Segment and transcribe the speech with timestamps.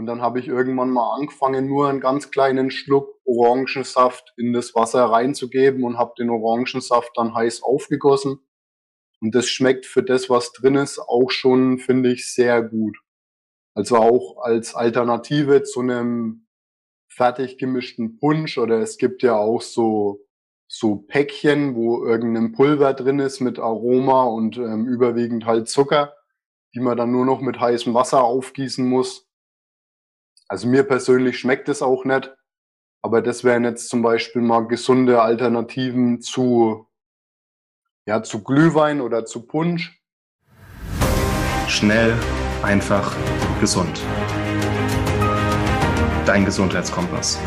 [0.00, 4.74] Und dann habe ich irgendwann mal angefangen, nur einen ganz kleinen Schluck Orangensaft in das
[4.74, 8.38] Wasser reinzugeben und habe den Orangensaft dann heiß aufgegossen.
[9.20, 12.96] Und das schmeckt für das, was drin ist, auch schon, finde ich, sehr gut.
[13.74, 16.46] Also auch als Alternative zu einem
[17.12, 20.24] fertig gemischten Punsch oder es gibt ja auch so
[20.66, 26.14] so Päckchen, wo irgendein Pulver drin ist mit Aroma und ähm, überwiegend halt Zucker,
[26.74, 29.29] die man dann nur noch mit heißem Wasser aufgießen muss.
[30.50, 32.34] Also mir persönlich schmeckt es auch nicht,
[33.02, 36.88] aber das wären jetzt zum Beispiel mal gesunde Alternativen zu,
[38.04, 40.02] ja, zu Glühwein oder zu Punsch.
[41.68, 42.18] Schnell,
[42.64, 43.14] einfach,
[43.60, 44.02] gesund.
[46.26, 47.38] Dein Gesundheitskompass.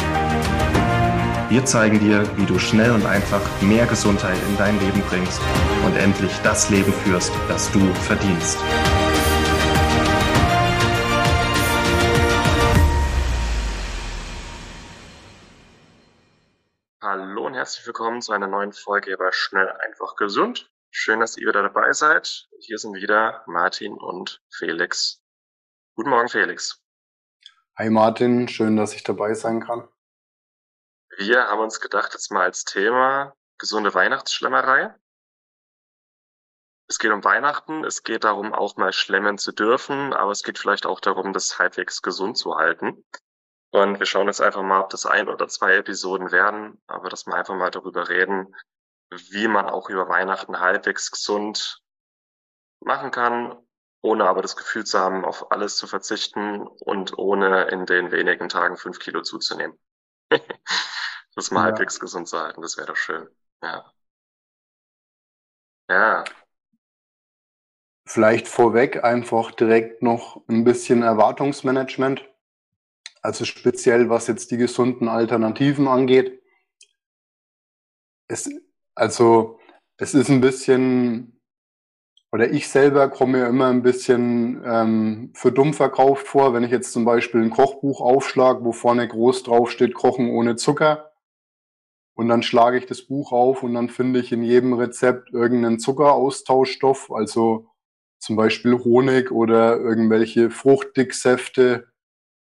[1.50, 5.42] Wir zeigen dir, wie du schnell und einfach mehr Gesundheit in dein Leben bringst
[5.86, 8.58] und endlich das Leben führst, das du verdienst.
[17.54, 20.72] Und herzlich willkommen zu einer neuen Folge bei Schnell einfach gesund.
[20.90, 22.50] Schön, dass ihr wieder dabei seid.
[22.58, 25.22] Hier sind wieder Martin und Felix.
[25.96, 26.82] Guten Morgen, Felix.
[27.78, 29.88] Hi Martin, schön, dass ich dabei sein kann.
[31.16, 34.96] Wir haben uns gedacht, jetzt mal als Thema gesunde Weihnachtsschlemmerei.
[36.88, 40.58] Es geht um Weihnachten, es geht darum, auch mal schlemmen zu dürfen, aber es geht
[40.58, 43.06] vielleicht auch darum, das halbwegs gesund zu halten.
[43.74, 47.26] Und wir schauen jetzt einfach mal, ob das ein oder zwei Episoden werden, aber dass
[47.26, 48.56] wir einfach mal darüber reden,
[49.32, 51.82] wie man auch über Weihnachten halbwegs gesund
[52.82, 53.58] machen kann,
[54.04, 58.48] ohne aber das Gefühl zu haben, auf alles zu verzichten und ohne in den wenigen
[58.48, 59.80] Tagen fünf Kilo zuzunehmen.
[61.36, 61.66] das mal ja.
[61.66, 63.28] halbwegs gesund zu halten, das wäre doch schön.
[63.64, 63.92] Ja.
[65.90, 66.24] Ja.
[68.06, 72.24] Vielleicht vorweg einfach direkt noch ein bisschen Erwartungsmanagement.
[73.24, 76.44] Also speziell was jetzt die gesunden Alternativen angeht.
[78.28, 78.50] Es,
[78.96, 79.60] also
[79.98, 81.40] es ist ein bisschen,
[82.34, 86.72] oder ich selber komme mir immer ein bisschen ähm, für dumm verkauft vor, wenn ich
[86.72, 91.14] jetzt zum Beispiel ein Kochbuch aufschlage, wo vorne groß drauf steht, Kochen ohne Zucker.
[92.16, 95.80] Und dann schlage ich das Buch auf und dann finde ich in jedem Rezept irgendeinen
[95.80, 97.70] Zuckeraustauschstoff, also
[98.20, 101.93] zum Beispiel Honig oder irgendwelche Fruchtdicksäfte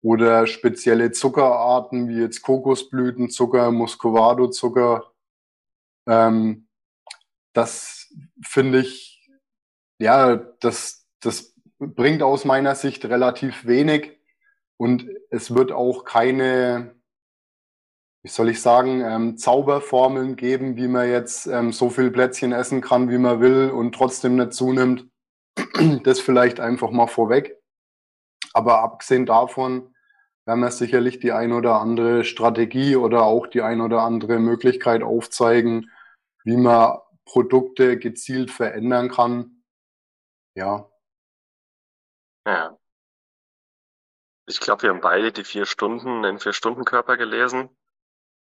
[0.01, 5.12] oder spezielle Zuckerarten wie jetzt Kokosblütenzucker, Muscovado-Zucker.
[6.07, 6.67] Ähm,
[7.53, 8.12] das
[8.44, 9.29] finde ich,
[10.00, 14.19] ja, das, das bringt aus meiner Sicht relativ wenig
[14.78, 16.95] und es wird auch keine,
[18.23, 22.81] wie soll ich sagen, ähm, Zauberformeln geben, wie man jetzt ähm, so viel Plätzchen essen
[22.81, 25.07] kann, wie man will und trotzdem nicht zunimmt.
[26.03, 27.57] Das vielleicht einfach mal vorweg.
[28.53, 29.91] Aber abgesehen davon
[30.46, 35.03] werden wir sicherlich die ein oder andere Strategie oder auch die ein oder andere Möglichkeit
[35.03, 35.91] aufzeigen,
[36.44, 39.63] wie man Produkte gezielt verändern kann.
[40.56, 40.90] Ja.
[42.46, 42.78] Ja.
[44.47, 47.69] Ich glaube, wir haben beide die vier Stunden, den Vier-Stunden-Körper gelesen.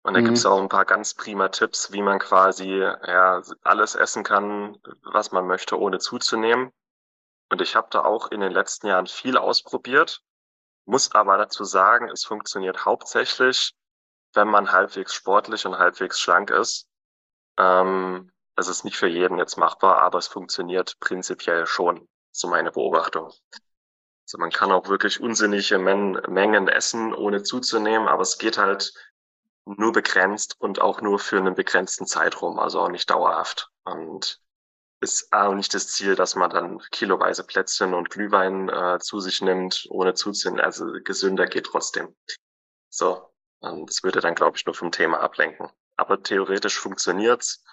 [0.03, 0.25] Und da mhm.
[0.25, 4.79] gibt es auch ein paar ganz prima Tipps, wie man quasi ja, alles essen kann,
[5.03, 6.73] was man möchte, ohne zuzunehmen.
[7.51, 10.23] Und ich habe da auch in den letzten Jahren viel ausprobiert,
[10.91, 13.75] muss aber dazu sagen, es funktioniert hauptsächlich,
[14.35, 16.89] wenn man halbwegs sportlich und halbwegs schlank ist.
[17.59, 22.73] Ähm, es ist nicht für jeden jetzt machbar, aber es funktioniert prinzipiell schon, so meine
[22.73, 23.33] Beobachtung.
[24.27, 28.93] Also man kann auch wirklich unsinnige Men Mengen essen, ohne zuzunehmen, aber es geht halt
[29.65, 33.71] nur begrenzt und auch nur für einen begrenzten Zeitraum, also auch nicht dauerhaft.
[33.85, 34.41] Und
[35.01, 39.41] ist auch nicht das Ziel, dass man dann kiloweise Plätzchen und Glühwein äh, zu sich
[39.41, 40.65] nimmt, ohne zuzunehmen.
[40.65, 42.15] Also gesünder geht trotzdem.
[42.91, 45.69] So, und das würde dann, glaube ich, nur vom Thema ablenken.
[45.97, 47.65] Aber theoretisch funktioniert's.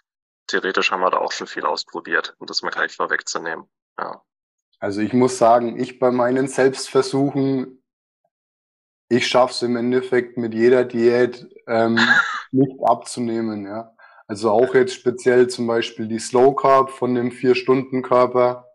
[0.48, 3.70] Theoretisch haben wir da auch schon viel ausprobiert, um das mal gleich vorwegzunehmen.
[3.98, 4.22] Ja.
[4.80, 7.84] Also ich muss sagen, ich bei meinen Selbstversuchen,
[9.10, 11.96] ich schaff's im Endeffekt mit jeder Diät ähm,
[12.52, 13.97] nicht abzunehmen, ja.
[14.28, 18.68] Also auch jetzt speziell zum Beispiel die Slow Carb von dem Vier-Stunden-Körper.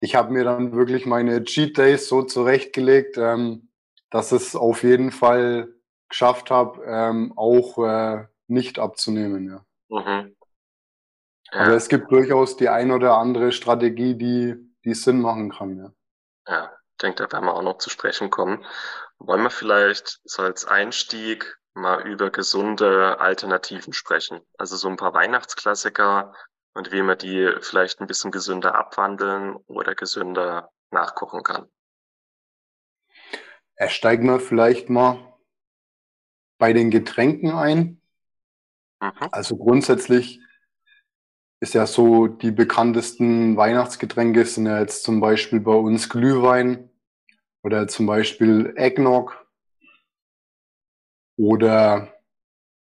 [0.00, 3.70] Ich habe mir dann wirklich meine Cheat Days so zurechtgelegt, ähm,
[4.10, 5.72] dass es auf jeden Fall
[6.10, 9.48] geschafft habe, ähm, auch äh, nicht abzunehmen.
[9.48, 9.64] Ja.
[9.88, 10.36] Mhm.
[11.52, 11.60] ja.
[11.60, 15.78] Aber es gibt durchaus die ein oder andere Strategie, die, die Sinn machen kann.
[15.78, 15.92] Ja,
[16.48, 18.64] ja ich denke, da werden wir auch noch zu sprechen kommen.
[19.18, 24.40] Wollen wir vielleicht so als Einstieg mal über gesunde Alternativen sprechen.
[24.58, 26.34] Also so ein paar Weihnachtsklassiker
[26.74, 31.68] und wie man die vielleicht ein bisschen gesünder abwandeln oder gesünder nachkochen kann.
[33.88, 35.38] steigen wir vielleicht mal
[36.58, 38.00] bei den Getränken ein.
[39.00, 39.28] Mhm.
[39.30, 40.40] Also grundsätzlich
[41.60, 46.90] ist ja so, die bekanntesten Weihnachtsgetränke sind ja jetzt zum Beispiel bei uns Glühwein
[47.62, 49.45] oder zum Beispiel Eggnog
[51.36, 52.12] oder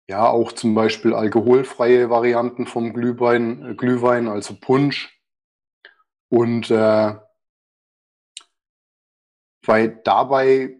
[0.08, 5.20] ja auch zum Beispiel alkoholfreie Varianten vom Glühwein, äh, Glühwein also Punsch.
[6.30, 7.14] Und äh,
[9.64, 10.78] weil dabei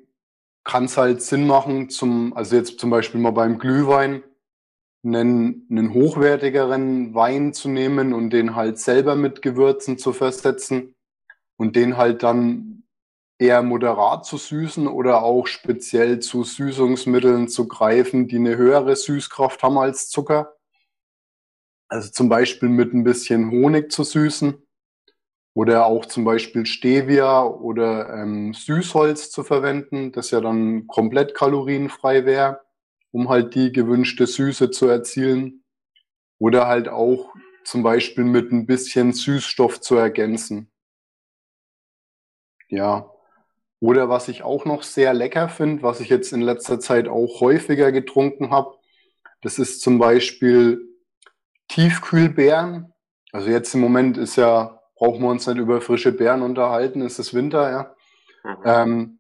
[0.64, 4.22] kann es halt Sinn machen, zum, also jetzt zum Beispiel mal beim Glühwein,
[5.04, 10.94] einen, einen hochwertigeren Wein zu nehmen und den halt selber mit Gewürzen zu versetzen
[11.56, 12.77] und den halt dann
[13.38, 19.62] eher moderat zu süßen oder auch speziell zu Süßungsmitteln zu greifen, die eine höhere Süßkraft
[19.62, 20.56] haben als Zucker.
[21.88, 24.62] Also zum Beispiel mit ein bisschen Honig zu süßen
[25.54, 32.24] oder auch zum Beispiel Stevia oder ähm, Süßholz zu verwenden, das ja dann komplett kalorienfrei
[32.26, 32.60] wäre
[33.10, 35.64] um halt die gewünschte Süße zu erzielen.
[36.38, 37.34] Oder halt auch
[37.64, 40.70] zum Beispiel mit ein bisschen Süßstoff zu ergänzen.
[42.68, 43.10] Ja.
[43.80, 47.40] Oder was ich auch noch sehr lecker finde, was ich jetzt in letzter Zeit auch
[47.40, 48.74] häufiger getrunken habe,
[49.40, 50.80] das ist zum Beispiel
[51.68, 52.92] Tiefkühlbeeren.
[53.32, 57.18] Also jetzt im Moment ist ja, brauchen wir uns nicht über frische Beeren unterhalten, ist
[57.18, 57.94] es Winter, ja.
[58.44, 58.62] Mhm.
[58.64, 59.18] Ähm,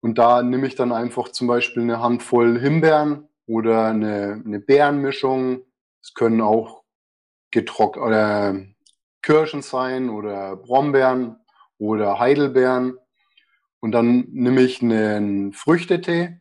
[0.00, 5.62] und da nehme ich dann einfach zum Beispiel eine Handvoll Himbeeren oder eine, eine Beerenmischung.
[6.00, 6.84] Es können auch
[7.50, 8.56] getrocknet oder
[9.22, 11.40] Kirschen sein oder Brombeeren
[11.78, 12.98] oder Heidelbeeren.
[13.86, 16.40] Und dann nehme ich einen Früchtetee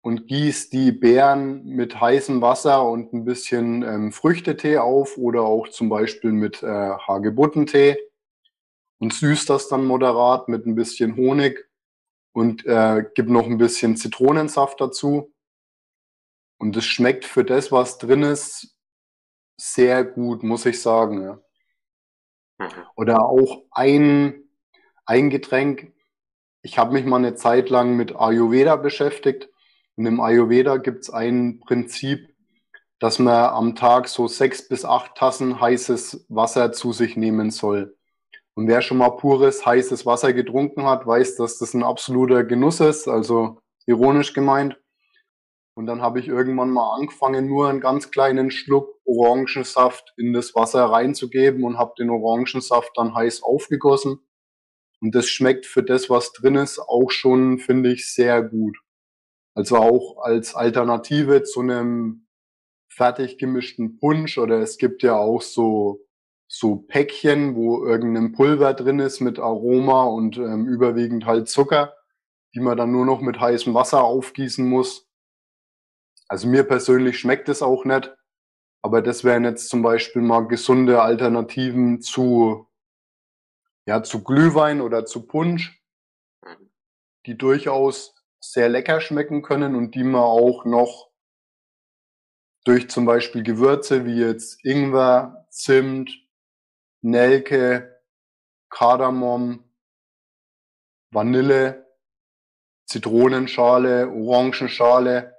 [0.00, 5.66] und gieße die Beeren mit heißem Wasser und ein bisschen ähm, Früchtetee auf oder auch
[5.66, 7.98] zum Beispiel mit äh, Hagebuttentee
[9.00, 11.68] und süß das dann moderat mit ein bisschen Honig
[12.30, 15.34] und äh, gebe noch ein bisschen Zitronensaft dazu.
[16.58, 18.78] Und es schmeckt für das, was drin ist,
[19.56, 21.22] sehr gut, muss ich sagen.
[21.24, 21.40] Ja.
[22.58, 22.86] Mhm.
[22.94, 24.44] Oder auch ein,
[25.06, 25.97] ein Getränk.
[26.62, 29.48] Ich habe mich mal eine Zeit lang mit Ayurveda beschäftigt.
[29.96, 32.28] Und im Ayurveda gibt es ein Prinzip,
[32.98, 37.96] dass man am Tag so sechs bis acht Tassen heißes Wasser zu sich nehmen soll.
[38.54, 42.80] Und wer schon mal pures heißes Wasser getrunken hat, weiß, dass das ein absoluter Genuss
[42.80, 44.76] ist, also ironisch gemeint.
[45.74, 50.56] Und dann habe ich irgendwann mal angefangen, nur einen ganz kleinen Schluck Orangensaft in das
[50.56, 54.18] Wasser reinzugeben und habe den Orangensaft dann heiß aufgegossen.
[55.00, 58.78] Und das schmeckt für das, was drin ist, auch schon, finde ich, sehr gut.
[59.54, 62.26] Also auch als Alternative zu einem
[62.88, 66.08] fertig gemischten Punsch oder es gibt ja auch so
[66.48, 71.94] so Päckchen, wo irgendein Pulver drin ist mit Aroma und ähm, überwiegend halt Zucker,
[72.54, 75.06] die man dann nur noch mit heißem Wasser aufgießen muss.
[76.26, 78.14] Also mir persönlich schmeckt es auch nicht,
[78.82, 82.67] aber das wären jetzt zum Beispiel mal gesunde Alternativen zu,
[83.88, 85.82] ja, zu Glühwein oder zu Punsch,
[87.24, 91.10] die durchaus sehr lecker schmecken können und die man auch noch
[92.64, 96.10] durch zum Beispiel Gewürze wie jetzt Ingwer, Zimt,
[97.00, 98.02] Nelke,
[98.68, 99.64] Kardamom,
[101.10, 101.86] Vanille,
[102.84, 105.34] Zitronenschale, Orangenschale,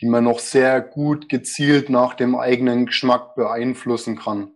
[0.00, 4.53] die man noch sehr gut gezielt nach dem eigenen Geschmack beeinflussen kann.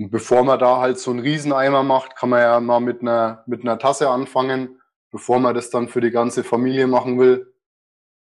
[0.00, 3.44] Und bevor man da halt so einen Rieseneimer macht, kann man ja mal mit einer,
[3.46, 4.80] mit einer Tasse anfangen,
[5.10, 7.52] bevor man das dann für die ganze Familie machen will.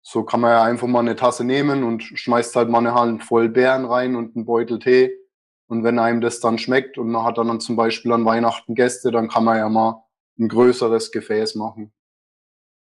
[0.04, 3.24] So kann man ja einfach mal eine Tasse nehmen und schmeißt halt mal eine Hand
[3.24, 5.18] voll Beeren rein und einen Beutel Tee
[5.66, 9.10] und wenn einem das dann schmeckt und man hat dann zum Beispiel an Weihnachten Gäste,
[9.10, 10.04] dann kann man ja mal
[10.38, 11.92] ein größeres Gefäß machen.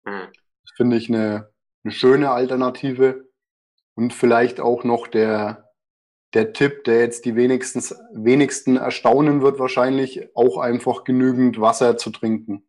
[0.04, 0.28] Mhm.
[0.62, 1.50] Das finde ich eine,
[1.84, 3.28] eine schöne Alternative.
[3.94, 5.67] Und vielleicht auch noch der,
[6.34, 7.82] der Tipp, der jetzt die wenigsten,
[8.12, 12.68] wenigsten erstaunen wird, wahrscheinlich auch einfach genügend Wasser zu trinken.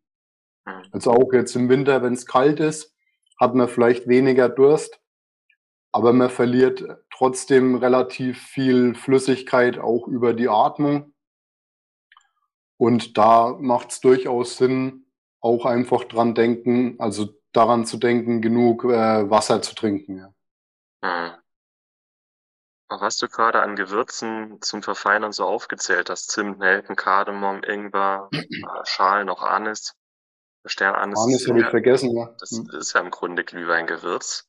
[0.64, 0.82] Mhm.
[0.92, 2.94] Also auch jetzt im Winter, wenn es kalt ist,
[3.38, 5.00] hat man vielleicht weniger Durst,
[5.92, 11.14] aber man verliert trotzdem relativ viel Flüssigkeit auch über die Atmung.
[12.78, 15.06] Und da macht es durchaus Sinn,
[15.40, 20.18] auch einfach dran denken, also daran zu denken, genug äh, Wasser zu trinken.
[21.02, 21.39] Ja.
[22.92, 28.46] Was du gerade an Gewürzen zum Verfeinern so aufgezählt hast, Zimt, Nelken, Kardamom, Ingwer, äh,
[28.84, 29.94] Schalen, auch Anis.
[30.66, 31.18] Sternanis.
[31.20, 32.34] Anis habe ich vergessen, ja.
[32.38, 34.48] Das ist ja im Grunde Glühweingewürz.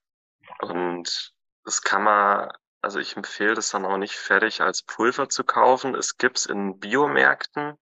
[0.60, 1.34] Und
[1.64, 2.50] das kann man,
[2.82, 5.96] also ich empfehle das dann auch nicht fertig als Pulver zu kaufen.
[5.96, 7.76] Es gibt's in Biomärkten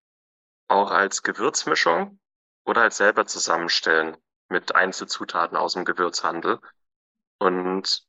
[0.68, 2.20] auch als Gewürzmischung
[2.66, 4.18] oder halt selber zusammenstellen.
[4.52, 6.60] mit Einzelzutaten aus dem Gewürzhandel.
[7.40, 8.09] Und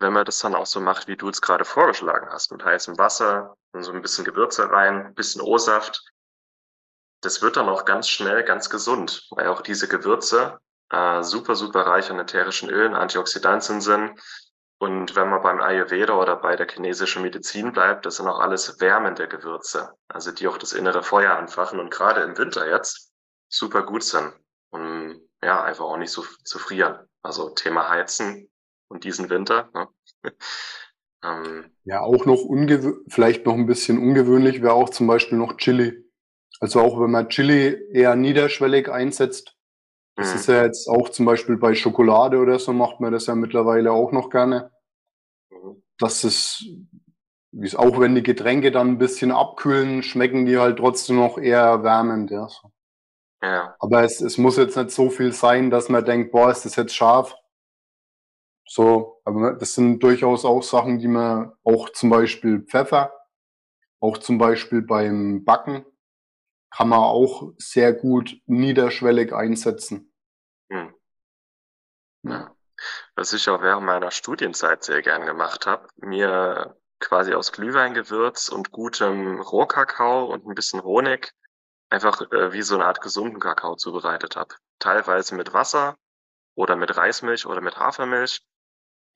[0.00, 2.98] wenn man das dann auch so macht, wie du es gerade vorgeschlagen hast, mit heißem
[2.98, 6.02] Wasser und so ein bisschen Gewürze rein, ein bisschen O-Saft,
[7.20, 11.86] das wird dann auch ganz schnell ganz gesund, weil auch diese Gewürze äh, super, super
[11.86, 14.18] reich an ätherischen Ölen, Antioxidantien sind.
[14.78, 18.80] Und wenn man beim Ayurveda oder bei der chinesischen Medizin bleibt, das sind auch alles
[18.80, 23.12] wärmende Gewürze, also die auch das innere Feuer anfachen und gerade im Winter jetzt
[23.50, 24.32] super gut sind.
[24.70, 27.06] Und ja, einfach auch nicht so zu frieren.
[27.22, 28.49] Also Thema Heizen
[28.90, 29.70] und diesen Winter.
[29.72, 29.88] Ne?
[31.24, 32.40] ähm, ja, auch noch
[33.08, 36.04] vielleicht noch ein bisschen ungewöhnlich wäre auch zum Beispiel noch Chili.
[36.60, 39.56] Also auch wenn man Chili eher niederschwellig einsetzt,
[40.16, 40.54] das ist mhm.
[40.54, 44.12] ja jetzt auch zum Beispiel bei Schokolade oder so macht man das ja mittlerweile auch
[44.12, 44.70] noch gerne.
[45.50, 45.82] Mhm.
[45.98, 46.66] Das ist,
[47.52, 51.38] wie es auch wenn die Getränke dann ein bisschen abkühlen, schmecken die halt trotzdem noch
[51.38, 52.48] eher wärmend, ja.
[52.48, 52.70] So.
[53.42, 53.74] ja.
[53.78, 56.76] Aber es, es muss jetzt nicht so viel sein, dass man denkt, boah, ist das
[56.76, 57.36] jetzt scharf.
[58.72, 63.12] So, aber das sind durchaus auch Sachen, die man auch zum Beispiel Pfeffer,
[63.98, 65.84] auch zum Beispiel beim Backen,
[66.70, 70.14] kann man auch sehr gut niederschwellig einsetzen.
[70.70, 70.94] Hm.
[72.22, 72.54] Ja.
[73.16, 78.70] Was ich auch während meiner Studienzeit sehr gern gemacht habe, mir quasi aus Glühweingewürz und
[78.70, 81.32] gutem Rohkakao und ein bisschen Honig
[81.88, 84.54] einfach äh, wie so eine Art gesunden Kakao zubereitet habe.
[84.78, 85.96] Teilweise mit Wasser
[86.54, 88.46] oder mit Reismilch oder mit Hafermilch,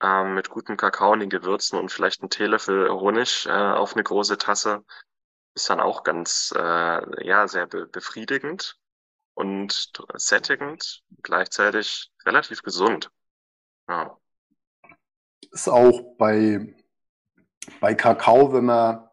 [0.05, 4.03] ähm, mit gutem Kakao und den Gewürzen und vielleicht einen Teelöffel Honig äh, auf eine
[4.03, 4.83] große Tasse
[5.55, 8.77] ist dann auch ganz, äh, ja, sehr be befriedigend
[9.33, 13.09] und sättigend, gleichzeitig relativ gesund.
[13.87, 14.17] Ja.
[15.51, 16.75] Ist auch bei,
[17.79, 19.09] bei Kakao, wenn man,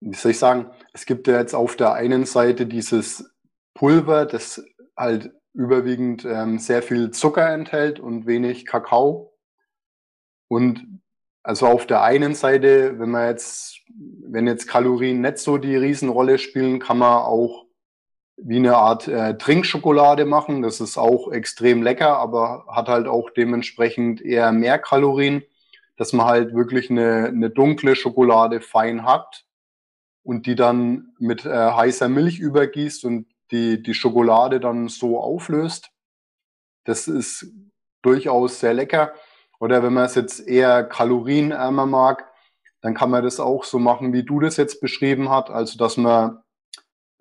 [0.00, 3.34] wie soll ich sagen, es gibt ja jetzt auf der einen Seite dieses
[3.74, 4.62] Pulver, das
[4.96, 9.37] halt überwiegend ähm, sehr viel Zucker enthält und wenig Kakao.
[10.48, 11.00] Und
[11.42, 16.38] also auf der einen Seite, wenn man jetzt, wenn jetzt Kalorien nicht so die Riesenrolle
[16.38, 17.66] spielen, kann man auch
[18.36, 20.62] wie eine Art äh, Trinkschokolade machen.
[20.62, 25.42] Das ist auch extrem lecker, aber hat halt auch dementsprechend eher mehr Kalorien,
[25.96, 29.46] dass man halt wirklich eine, eine dunkle Schokolade fein hackt
[30.22, 35.90] und die dann mit äh, heißer Milch übergießt und die, die Schokolade dann so auflöst.
[36.84, 37.52] Das ist
[38.02, 39.14] durchaus sehr lecker.
[39.60, 42.24] Oder wenn man es jetzt eher kalorienärmer mag,
[42.80, 45.50] dann kann man das auch so machen, wie du das jetzt beschrieben hast.
[45.50, 46.42] Also, dass man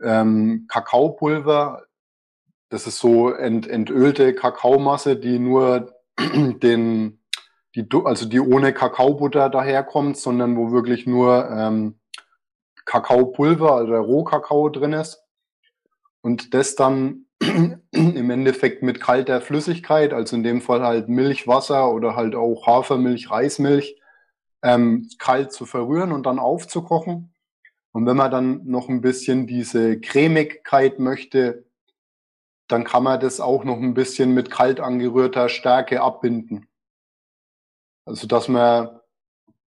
[0.02, 1.88] ähm, Kakaopulver,
[2.70, 7.24] das ist so ent, entölte Kakaomasse, die nur den,
[7.76, 12.00] die, also die ohne Kakaobutter daherkommt, sondern wo wirklich nur ähm,
[12.86, 15.24] Kakaopulver, also Rohkakao drin ist.
[16.22, 21.92] Und das dann im Endeffekt mit kalter Flüssigkeit, also in dem Fall halt Milch, Wasser
[21.92, 24.00] oder halt auch Hafermilch, Reismilch,
[24.64, 27.34] ähm, kalt zu verrühren und dann aufzukochen.
[27.92, 31.66] Und wenn man dann noch ein bisschen diese Cremigkeit möchte,
[32.68, 36.68] dann kann man das auch noch ein bisschen mit kalt angerührter Stärke abbinden.
[38.06, 39.00] Also dass man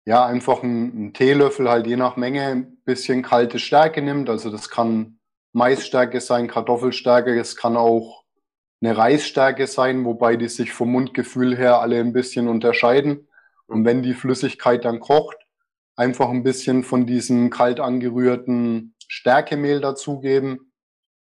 [0.05, 4.29] ja einfach einen, einen Teelöffel halt je nach Menge ein bisschen kalte Stärke nimmt.
[4.29, 5.16] Also das kann
[5.57, 8.23] Maisstärke sein, Kartoffelstärke, es kann auch
[8.79, 13.27] eine Reisstärke sein, wobei die sich vom Mundgefühl her alle ein bisschen unterscheiden.
[13.65, 15.37] Und wenn die Flüssigkeit dann kocht,
[15.95, 20.71] einfach ein bisschen von diesem kalt angerührten Stärkemehl dazugeben.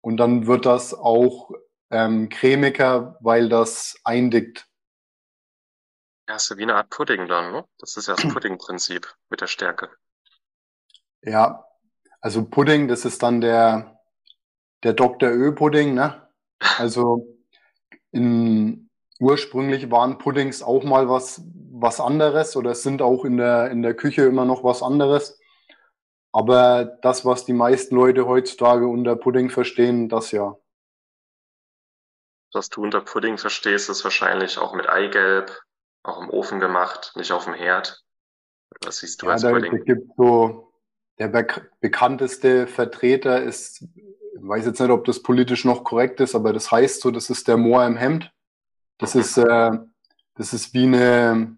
[0.02, 1.52] Und dann wird das auch
[1.92, 4.68] ähm, cremiger, weil das eindickt.
[6.28, 7.66] Ja, ist ja wie eine Art Pudding dann, ne?
[7.78, 9.92] Das ist ja das Pudding-Prinzip mit der Stärke.
[11.22, 11.64] Ja,
[12.22, 13.95] also Pudding, das ist dann der,
[14.84, 15.30] der Dr.
[15.30, 16.28] Ö-Pudding, ne?
[16.78, 17.28] Also
[18.12, 18.90] in,
[19.20, 21.42] ursprünglich waren Puddings auch mal was,
[21.72, 25.40] was anderes oder sind auch in der, in der Küche immer noch was anderes.
[26.32, 30.58] Aber das, was die meisten Leute heutzutage unter Pudding verstehen, das ja.
[32.54, 35.62] Was du unter Pudding verstehst, ist wahrscheinlich auch mit Eigelb,
[36.04, 38.04] auch im Ofen gemacht, nicht auf dem Herd.
[38.84, 39.72] Was siehst du ja, als da, Pudding?
[39.72, 40.74] Da gibt so,
[41.20, 41.30] der
[41.80, 43.86] bekannteste Vertreter ist
[44.40, 47.48] weiß jetzt nicht, ob das politisch noch korrekt ist, aber das heißt so, das ist
[47.48, 48.32] der Moor im Hemd.
[48.98, 49.72] Das ist, äh,
[50.36, 51.58] das ist wie eine,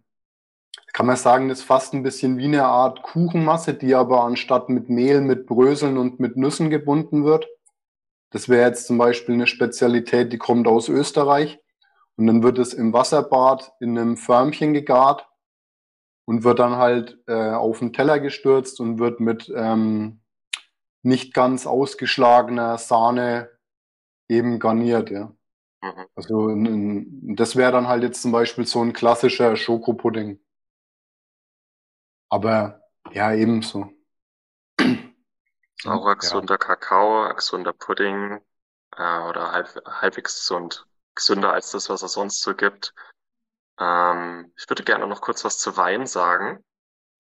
[0.94, 4.70] kann man sagen, das ist fast ein bisschen wie eine Art Kuchenmasse, die aber anstatt
[4.70, 7.48] mit Mehl, mit Bröseln und mit Nüssen gebunden wird.
[8.32, 11.60] Das wäre jetzt zum Beispiel eine Spezialität, die kommt aus Österreich.
[12.16, 15.28] Und dann wird es im Wasserbad in einem Förmchen gegart
[16.26, 20.20] und wird dann halt äh, auf den Teller gestürzt und wird mit ähm,
[21.08, 23.50] nicht ganz ausgeschlagener Sahne
[24.28, 25.34] eben garniert, ja.
[25.82, 26.06] Mhm.
[26.16, 26.54] Also
[27.36, 30.40] das wäre dann halt jetzt zum Beispiel so ein klassischer Schokopudding.
[32.30, 33.90] Aber ja, ebenso.
[35.82, 36.58] Saurer, gesunder ja.
[36.58, 38.42] Kakao, gesunder Pudding
[38.98, 40.88] äh, oder halb, halbwegs gesund.
[41.16, 42.94] Gesünder als das, was es sonst so gibt.
[43.80, 46.64] Ähm, ich würde gerne noch kurz was zu Wein sagen.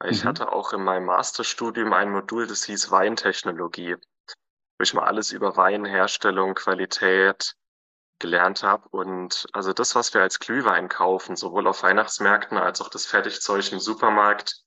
[0.06, 0.30] Ich mhm.
[0.30, 5.58] hatte auch in meinem Masterstudium ein Modul, das hieß Weintechnologie, wo ich mal alles über
[5.58, 7.56] Weinherstellung, Qualität
[8.20, 8.88] gelernt habe.
[8.89, 13.72] Und also das, was wir als Glühwein kaufen, sowohl auf Weihnachtsmärkten als auch das Fertigzeug
[13.72, 14.63] im Supermarkt,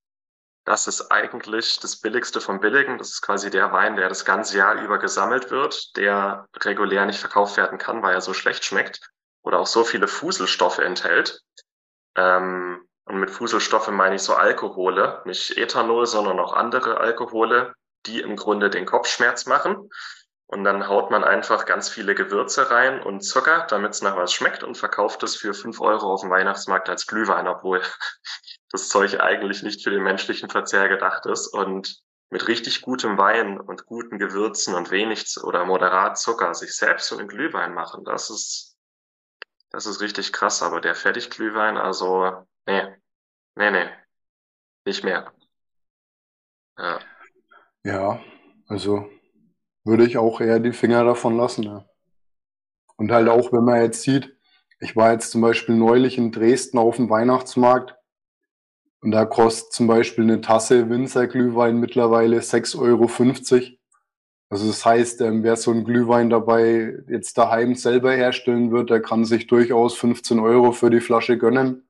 [0.64, 2.98] das ist eigentlich das Billigste vom Billigen.
[2.98, 7.18] Das ist quasi der Wein, der das ganze Jahr über gesammelt wird, der regulär nicht
[7.18, 9.00] verkauft werden kann, weil er so schlecht schmeckt
[9.42, 11.40] oder auch so viele Fuselstoffe enthält.
[12.14, 17.74] Ähm, und mit Fuselstoffe meine ich so Alkohole, nicht Ethanol, sondern auch andere Alkohole,
[18.06, 19.90] die im Grunde den Kopfschmerz machen.
[20.46, 24.32] Und dann haut man einfach ganz viele Gewürze rein und Zucker, damit es nach was
[24.32, 27.82] schmeckt und verkauft es für fünf Euro auf dem Weihnachtsmarkt als Glühwein, obwohl
[28.70, 31.48] das Zeug eigentlich nicht für den menschlichen Verzehr gedacht ist.
[31.48, 32.00] Und
[32.30, 37.18] mit richtig gutem Wein und guten Gewürzen und wenig oder moderat Zucker sich selbst so
[37.18, 38.76] einen Glühwein machen, das ist,
[39.70, 40.62] das ist richtig krass.
[40.62, 42.99] Aber der Fertigglühwein, also, nee,
[43.60, 43.90] nee, nee,
[44.86, 45.32] nicht mehr.
[46.78, 46.98] Ja.
[47.84, 48.20] Ja,
[48.66, 49.08] also
[49.84, 51.64] würde ich auch eher die Finger davon lassen.
[51.64, 51.84] Ja.
[52.96, 54.36] Und halt auch, wenn man jetzt sieht,
[54.78, 57.96] ich war jetzt zum Beispiel neulich in Dresden auf dem Weihnachtsmarkt
[59.02, 63.10] und da kostet zum Beispiel eine Tasse Winzerglühwein mittlerweile 6,50 Euro.
[64.50, 69.00] Also das heißt, ähm, wer so einen Glühwein dabei jetzt daheim selber herstellen wird, der
[69.00, 71.89] kann sich durchaus 15 Euro für die Flasche gönnen.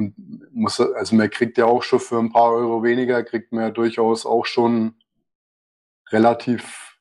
[0.00, 0.14] Und
[0.54, 3.70] muss, also man kriegt ja auch schon für ein paar Euro weniger, kriegt man ja
[3.70, 4.94] durchaus auch schon
[6.08, 6.98] relativ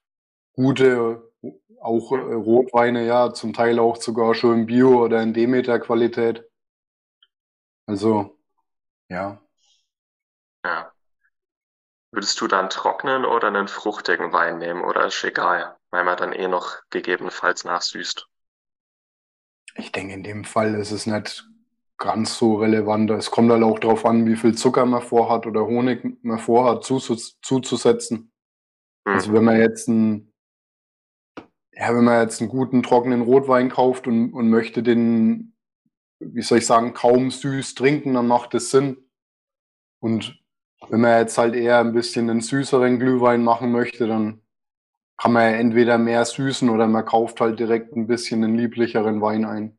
[0.52, 1.32] gute,
[1.80, 6.44] auch äh, Rotweine, ja, zum Teil auch sogar schon in Bio- oder in Demeter-Qualität.
[7.86, 8.38] Also,
[9.08, 9.42] ja.
[10.66, 10.92] Ja.
[12.12, 16.34] Würdest du dann trocknen oder einen fruchtigen Wein nehmen oder ist egal, weil man dann
[16.34, 18.28] eh noch gegebenenfalls nachsüßt?
[19.76, 21.50] Ich denke, in dem Fall ist es nicht
[22.00, 23.12] ganz so relevant.
[23.12, 26.84] Es kommt halt auch darauf an, wie viel Zucker man vorhat oder Honig man vorhat
[26.84, 28.32] zuzusetzen.
[29.06, 29.14] Mhm.
[29.14, 30.30] Also wenn man jetzt ein
[31.80, 35.56] ja, wenn man jetzt einen guten trockenen Rotwein kauft und, und möchte den,
[36.20, 38.98] wie soll ich sagen, kaum süß trinken, dann macht es Sinn.
[40.02, 40.44] Und
[40.90, 44.42] wenn man jetzt halt eher ein bisschen einen süßeren Glühwein machen möchte, dann
[45.18, 49.22] kann man ja entweder mehr süßen oder man kauft halt direkt ein bisschen einen lieblicheren
[49.22, 49.79] Wein ein.